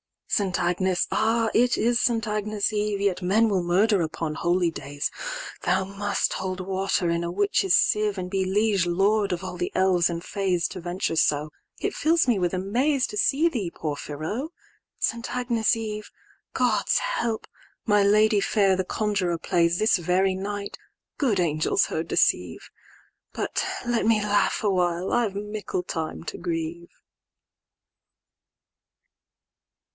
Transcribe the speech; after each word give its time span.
XIV."St. 0.31 0.59
Agnes! 0.59 1.07
Ah! 1.11 1.49
it 1.53 1.77
is 1.77 1.99
St. 1.99 2.25
Agnes' 2.25 2.73
Eve—"Yet 2.73 3.21
men 3.21 3.49
will 3.49 3.61
murder 3.61 4.01
upon 4.01 4.33
holy 4.35 4.71
days:"Thou 4.71 5.83
must 5.83 6.33
hold 6.33 6.61
water 6.61 7.09
in 7.09 7.23
a 7.23 7.29
witch's 7.29 7.75
sieve,"And 7.75 8.31
be 8.31 8.43
liege 8.45 8.87
lord 8.87 9.31
of 9.33 9.43
all 9.43 9.57
the 9.57 9.71
Elves 9.75 10.09
and 10.09 10.23
Fays,"To 10.23 10.79
venture 10.79 11.17
so: 11.17 11.51
it 11.79 11.93
fills 11.93 12.27
me 12.29 12.39
with 12.39 12.53
amaze"To 12.53 13.17
see 13.17 13.49
thee, 13.49 13.69
Porphyro!—St. 13.75 15.35
Agnes' 15.35 15.75
Eve!"God's 15.75 16.97
help! 16.99 17.45
my 17.85 18.01
lady 18.01 18.39
fair 18.39 18.75
the 18.77 18.85
conjuror 18.85 19.37
plays"This 19.37 19.97
very 19.97 20.33
night: 20.33 20.77
good 21.19 21.39
angels 21.39 21.87
her 21.87 22.01
deceive!"But 22.01 23.63
let 23.85 24.05
me 24.07 24.23
laugh 24.23 24.63
awhile, 24.63 25.11
I've 25.11 25.35
mickle 25.35 25.83
time 25.83 26.23
to 26.23 26.37
grieve." 26.39 26.89